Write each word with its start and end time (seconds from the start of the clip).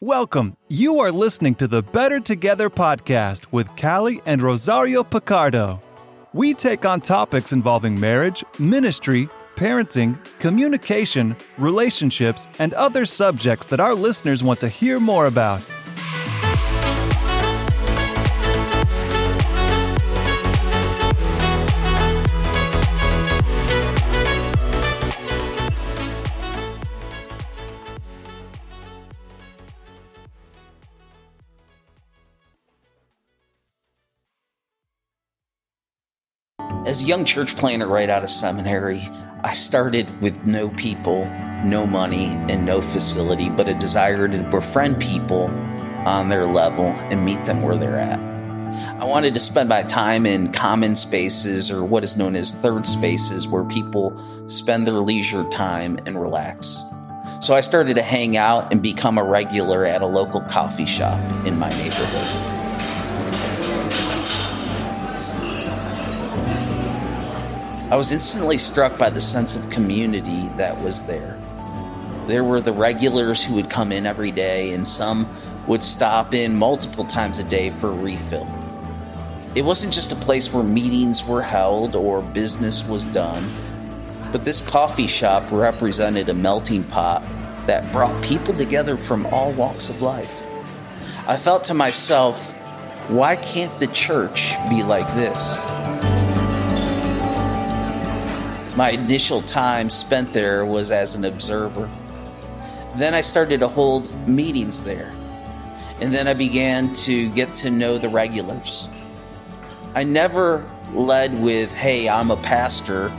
Welcome. 0.00 0.56
You 0.68 1.00
are 1.00 1.10
listening 1.10 1.56
to 1.56 1.66
the 1.66 1.82
Better 1.82 2.20
Together 2.20 2.70
podcast 2.70 3.46
with 3.50 3.74
Callie 3.74 4.22
and 4.26 4.40
Rosario 4.40 5.02
Picardo. 5.02 5.82
We 6.32 6.54
take 6.54 6.84
on 6.84 7.00
topics 7.00 7.52
involving 7.52 7.98
marriage, 7.98 8.44
ministry, 8.60 9.28
parenting, 9.56 10.16
communication, 10.38 11.34
relationships, 11.56 12.46
and 12.60 12.74
other 12.74 13.06
subjects 13.06 13.66
that 13.66 13.80
our 13.80 13.96
listeners 13.96 14.44
want 14.44 14.60
to 14.60 14.68
hear 14.68 15.00
more 15.00 15.26
about. 15.26 15.62
As 36.88 37.02
a 37.02 37.04
young 37.04 37.26
church 37.26 37.54
planter 37.54 37.86
right 37.86 38.08
out 38.08 38.22
of 38.22 38.30
seminary, 38.30 39.02
I 39.44 39.52
started 39.52 40.22
with 40.22 40.46
no 40.46 40.70
people, 40.70 41.26
no 41.62 41.86
money, 41.86 42.28
and 42.48 42.64
no 42.64 42.80
facility, 42.80 43.50
but 43.50 43.68
a 43.68 43.74
desire 43.74 44.26
to 44.26 44.42
befriend 44.44 44.98
people 44.98 45.48
on 46.06 46.30
their 46.30 46.46
level 46.46 46.86
and 46.86 47.26
meet 47.26 47.44
them 47.44 47.60
where 47.60 47.76
they're 47.76 47.98
at. 47.98 48.18
I 48.98 49.04
wanted 49.04 49.34
to 49.34 49.40
spend 49.40 49.68
my 49.68 49.82
time 49.82 50.24
in 50.24 50.50
common 50.50 50.96
spaces 50.96 51.70
or 51.70 51.84
what 51.84 52.04
is 52.04 52.16
known 52.16 52.34
as 52.34 52.54
third 52.54 52.86
spaces 52.86 53.46
where 53.46 53.64
people 53.64 54.16
spend 54.48 54.86
their 54.86 54.94
leisure 54.94 55.44
time 55.50 55.98
and 56.06 56.18
relax. 56.18 56.80
So 57.42 57.54
I 57.54 57.60
started 57.60 57.96
to 57.96 58.02
hang 58.02 58.38
out 58.38 58.72
and 58.72 58.82
become 58.82 59.18
a 59.18 59.24
regular 59.24 59.84
at 59.84 60.00
a 60.00 60.06
local 60.06 60.40
coffee 60.40 60.86
shop 60.86 61.20
in 61.46 61.58
my 61.58 61.68
neighborhood. 61.68 62.67
I 67.90 67.96
was 67.96 68.12
instantly 68.12 68.58
struck 68.58 68.98
by 68.98 69.08
the 69.08 69.20
sense 69.20 69.56
of 69.56 69.70
community 69.70 70.48
that 70.58 70.78
was 70.82 71.04
there. 71.04 71.38
There 72.26 72.44
were 72.44 72.60
the 72.60 72.72
regulars 72.72 73.42
who 73.42 73.54
would 73.54 73.70
come 73.70 73.92
in 73.92 74.04
every 74.04 74.30
day, 74.30 74.72
and 74.74 74.86
some 74.86 75.26
would 75.66 75.82
stop 75.82 76.34
in 76.34 76.54
multiple 76.54 77.04
times 77.04 77.38
a 77.38 77.44
day 77.44 77.70
for 77.70 77.88
a 77.88 77.94
refill. 77.94 78.46
It 79.54 79.62
wasn't 79.62 79.94
just 79.94 80.12
a 80.12 80.16
place 80.16 80.52
where 80.52 80.62
meetings 80.62 81.24
were 81.24 81.40
held 81.40 81.96
or 81.96 82.20
business 82.20 82.86
was 82.86 83.06
done, 83.06 83.42
but 84.32 84.44
this 84.44 84.60
coffee 84.60 85.06
shop 85.06 85.50
represented 85.50 86.28
a 86.28 86.34
melting 86.34 86.84
pot 86.84 87.22
that 87.64 87.90
brought 87.90 88.22
people 88.22 88.52
together 88.52 88.98
from 88.98 89.24
all 89.26 89.52
walks 89.52 89.88
of 89.88 90.02
life. 90.02 90.44
I 91.26 91.36
thought 91.36 91.64
to 91.64 91.74
myself, 91.74 92.52
why 93.08 93.36
can't 93.36 93.72
the 93.80 93.86
church 93.86 94.52
be 94.68 94.82
like 94.82 95.06
this? 95.14 96.07
My 98.78 98.90
initial 98.90 99.42
time 99.42 99.90
spent 99.90 100.32
there 100.32 100.64
was 100.64 100.92
as 100.92 101.16
an 101.16 101.24
observer. 101.24 101.90
Then 102.94 103.12
I 103.12 103.22
started 103.22 103.58
to 103.58 103.66
hold 103.66 104.14
meetings 104.28 104.84
there. 104.84 105.12
And 106.00 106.14
then 106.14 106.28
I 106.28 106.34
began 106.34 106.92
to 106.92 107.28
get 107.30 107.52
to 107.54 107.72
know 107.72 107.98
the 107.98 108.08
regulars. 108.08 108.86
I 109.96 110.04
never 110.04 110.64
led 110.92 111.34
with, 111.42 111.74
hey, 111.74 112.08
I'm 112.08 112.30
a 112.30 112.36
pastor, 112.36 113.10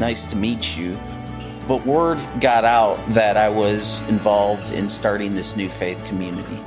nice 0.00 0.24
to 0.24 0.36
meet 0.36 0.76
you. 0.76 0.98
But 1.68 1.86
word 1.86 2.18
got 2.40 2.64
out 2.64 2.98
that 3.10 3.36
I 3.36 3.50
was 3.50 4.00
involved 4.08 4.72
in 4.72 4.88
starting 4.88 5.32
this 5.36 5.54
new 5.54 5.68
faith 5.68 6.04
community. 6.06 6.60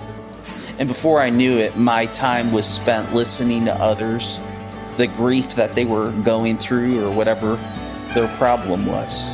And 0.79 0.87
before 0.87 1.19
I 1.19 1.29
knew 1.29 1.57
it, 1.57 1.75
my 1.75 2.05
time 2.05 2.53
was 2.53 2.65
spent 2.65 3.13
listening 3.13 3.65
to 3.65 3.73
others, 3.73 4.39
the 4.95 5.07
grief 5.07 5.55
that 5.55 5.71
they 5.71 5.83
were 5.83 6.13
going 6.23 6.55
through, 6.55 7.05
or 7.05 7.13
whatever 7.13 7.59
their 8.15 8.27
problem 8.37 8.85
was. 8.85 9.29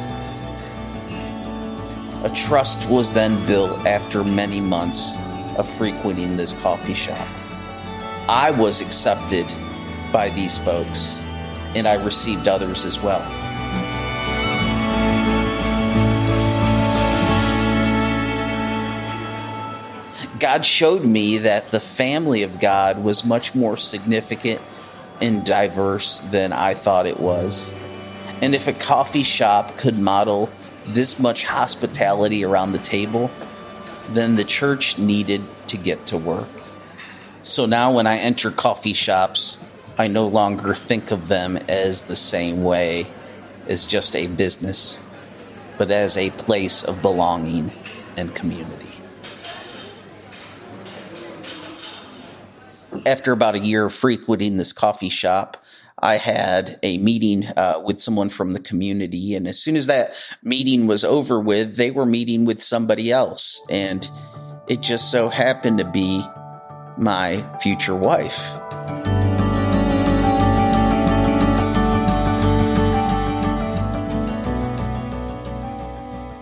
A 2.25 2.31
trust 2.35 2.89
was 2.89 3.13
then 3.13 3.45
built 3.45 3.85
after 3.85 4.23
many 4.23 4.59
months 4.59 5.15
of 5.57 5.69
frequenting 5.69 6.35
this 6.35 6.53
coffee 6.53 6.95
shop. 6.95 7.27
I 8.27 8.49
was 8.51 8.81
accepted 8.81 9.45
by 10.11 10.29
these 10.29 10.57
folks, 10.57 11.21
and 11.75 11.87
I 11.87 12.03
received 12.03 12.47
others 12.47 12.83
as 12.83 12.99
well. 12.99 13.21
God 20.39 20.65
showed 20.65 21.03
me 21.03 21.37
that 21.37 21.67
the 21.67 21.79
family 21.79 22.41
of 22.41 22.59
God 22.59 23.03
was 23.03 23.23
much 23.23 23.53
more 23.53 23.77
significant 23.77 24.59
and 25.21 25.45
diverse 25.45 26.19
than 26.19 26.51
I 26.51 26.73
thought 26.73 27.05
it 27.05 27.19
was. 27.19 27.71
And 28.41 28.56
if 28.56 28.68
a 28.68 28.74
coffee 28.74 29.24
shop 29.24 29.78
could 29.78 30.00
model 30.00 30.50
this 30.85 31.19
much 31.19 31.46
hospitality 31.46 32.44
around 32.44 32.72
the 32.72 32.79
table, 32.79 33.29
then 34.09 34.35
the 34.35 34.44
church 34.44 34.97
needed 34.97 35.41
to 35.68 35.78
get 35.78 36.07
to 36.07 36.18
work. 36.18 36.50
So 37.44 37.66
now 37.66 37.94
when 37.94 38.07
I 38.07 38.18
enter 38.18 38.52
coffee 38.52 38.94
shops, 38.94 39.72
I 39.97 40.07
no 40.07 40.28
longer 40.28 40.74
think 40.74 41.12
of 41.12 41.28
them 41.28 41.57
as 41.69 42.03
the 42.03 42.16
same 42.16 42.63
way 42.63 43.06
as 43.68 43.85
just 43.85 44.16
a 44.16 44.28
business, 44.28 45.00
but 45.78 45.91
as 45.91 46.18
a 46.18 46.31
place 46.31 46.84
of 46.84 47.02
belonging 47.02 47.72
and 48.18 48.34
community. 48.34 48.88
After 53.06 53.31
about 53.31 53.56
a 53.56 53.59
year 53.59 53.85
of 53.85 53.94
frequenting 53.94 54.58
this 54.58 54.73
coffee 54.73 55.09
shop, 55.09 55.63
I 56.03 56.17
had 56.17 56.79
a 56.81 56.97
meeting 56.97 57.45
uh, 57.56 57.79
with 57.84 58.01
someone 58.01 58.29
from 58.29 58.53
the 58.53 58.59
community. 58.59 59.35
And 59.35 59.47
as 59.47 59.59
soon 59.59 59.75
as 59.75 59.85
that 59.85 60.13
meeting 60.41 60.88
was 60.88 61.03
over 61.03 61.39
with, 61.39 61.75
they 61.75 61.91
were 61.91 62.07
meeting 62.07 62.44
with 62.44 62.62
somebody 62.62 63.12
else. 63.12 63.63
And 63.69 64.09
it 64.67 64.81
just 64.81 65.11
so 65.11 65.29
happened 65.29 65.78
to 65.78 65.85
be 65.85 66.23
my 66.97 67.45
future 67.61 67.95
wife. 67.95 68.40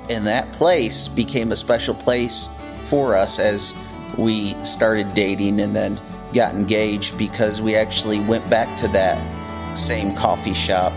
And 0.10 0.26
that 0.26 0.50
place 0.54 1.10
became 1.10 1.52
a 1.52 1.56
special 1.58 1.96
place 1.96 2.48
for 2.86 3.16
us 3.16 3.40
as 3.40 3.76
we 4.18 4.56
started 4.64 5.14
dating 5.14 5.60
and 5.60 5.76
then 5.76 6.02
got 6.34 6.56
engaged 6.56 7.18
because 7.18 7.62
we 7.62 7.76
actually 7.76 8.20
went 8.22 8.50
back 8.50 8.78
to 8.78 8.88
that 8.90 9.39
same 9.74 10.16
coffee 10.16 10.54
shop 10.54 10.94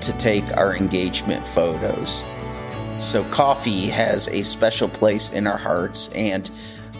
to 0.00 0.16
take 0.18 0.44
our 0.56 0.74
engagement 0.74 1.46
photos. 1.48 2.24
So, 2.98 3.24
coffee 3.30 3.88
has 3.88 4.28
a 4.28 4.42
special 4.42 4.88
place 4.88 5.32
in 5.32 5.46
our 5.46 5.56
hearts, 5.56 6.12
and 6.14 6.50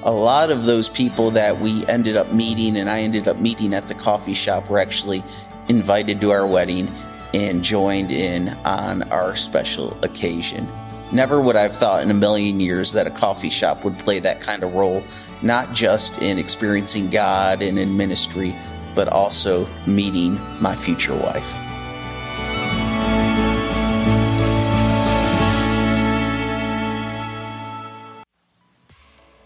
a 0.02 0.12
lot 0.12 0.50
of 0.50 0.64
those 0.64 0.88
people 0.88 1.30
that 1.32 1.60
we 1.60 1.86
ended 1.86 2.16
up 2.16 2.32
meeting 2.32 2.76
and 2.76 2.90
I 2.90 3.02
ended 3.02 3.28
up 3.28 3.38
meeting 3.38 3.72
at 3.72 3.86
the 3.86 3.94
coffee 3.94 4.34
shop 4.34 4.68
were 4.68 4.78
actually 4.78 5.22
invited 5.68 6.20
to 6.22 6.32
our 6.32 6.46
wedding 6.46 6.90
and 7.34 7.62
joined 7.62 8.10
in 8.10 8.48
on 8.64 9.02
our 9.04 9.36
special 9.36 9.96
occasion. 10.02 10.68
Never 11.12 11.40
would 11.40 11.56
I 11.56 11.62
have 11.62 11.76
thought 11.76 12.02
in 12.02 12.10
a 12.10 12.14
million 12.14 12.58
years 12.58 12.92
that 12.92 13.06
a 13.06 13.10
coffee 13.10 13.50
shop 13.50 13.84
would 13.84 13.98
play 13.98 14.18
that 14.20 14.40
kind 14.40 14.62
of 14.62 14.74
role, 14.74 15.04
not 15.42 15.72
just 15.72 16.20
in 16.22 16.38
experiencing 16.38 17.10
God 17.10 17.62
and 17.62 17.78
in 17.78 17.96
ministry, 17.96 18.56
but 18.94 19.08
also 19.08 19.66
meeting 19.86 20.40
my 20.60 20.74
future 20.76 21.14
wife. 21.14 21.56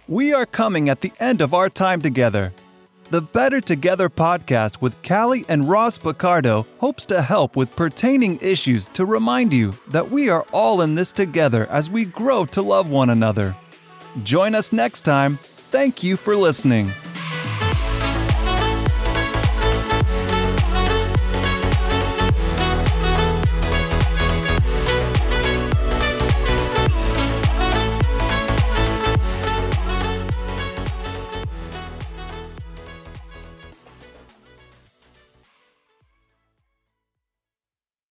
We 0.09 0.33
are 0.33 0.47
coming 0.47 0.89
at 0.89 1.01
the 1.01 1.13
end 1.19 1.41
of 1.41 1.53
our 1.53 1.69
time 1.69 2.01
together. 2.01 2.53
The 3.11 3.23
Better 3.23 3.61
Together 3.61 4.09
podcast 4.09 4.81
with 4.81 5.01
Callie 5.03 5.45
and 5.49 5.69
Roz 5.69 5.99
Picardo 5.99 6.67
hopes 6.79 7.07
to 7.07 7.23
help 7.23 7.57
with 7.57 7.75
pertaining 7.75 8.39
issues 8.41 8.87
to 8.89 9.05
remind 9.05 9.53
you 9.53 9.75
that 9.89 10.11
we 10.11 10.29
are 10.29 10.47
all 10.53 10.81
in 10.81 10.95
this 10.95 11.13
together 11.13 11.67
as 11.71 11.91
we 11.91 12.05
grow 12.05 12.45
to 12.47 12.63
love 12.63 12.91
one 12.91 13.11
another. 13.11 13.55
Join 14.23 14.55
us 14.55 14.73
next 14.73 15.01
time. 15.03 15.39
Thank 15.71 16.03
you 16.03 16.17
for 16.17 16.37
listening. 16.37 16.93